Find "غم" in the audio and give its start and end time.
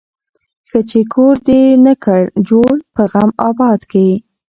3.11-3.29